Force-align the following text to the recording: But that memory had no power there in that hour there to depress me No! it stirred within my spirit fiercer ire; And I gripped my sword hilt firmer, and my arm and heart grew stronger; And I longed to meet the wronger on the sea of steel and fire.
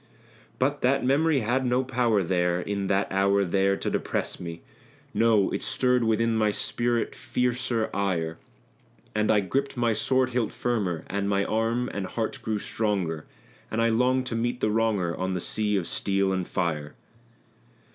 But 0.57 0.81
that 0.81 1.05
memory 1.05 1.41
had 1.41 1.63
no 1.63 1.83
power 1.83 2.23
there 2.23 2.59
in 2.59 2.87
that 2.87 3.11
hour 3.11 3.45
there 3.45 3.77
to 3.77 3.87
depress 3.87 4.39
me 4.39 4.63
No! 5.13 5.51
it 5.51 5.61
stirred 5.61 6.03
within 6.05 6.35
my 6.35 6.49
spirit 6.49 7.13
fiercer 7.13 7.87
ire; 7.93 8.39
And 9.13 9.29
I 9.29 9.41
gripped 9.41 9.77
my 9.77 9.93
sword 9.93 10.29
hilt 10.29 10.51
firmer, 10.53 11.03
and 11.05 11.29
my 11.29 11.45
arm 11.45 11.87
and 11.93 12.07
heart 12.07 12.41
grew 12.41 12.57
stronger; 12.57 13.27
And 13.69 13.79
I 13.79 13.89
longed 13.89 14.25
to 14.25 14.35
meet 14.35 14.59
the 14.59 14.71
wronger 14.71 15.15
on 15.15 15.35
the 15.35 15.39
sea 15.39 15.77
of 15.77 15.85
steel 15.85 16.33
and 16.33 16.47
fire. 16.47 16.95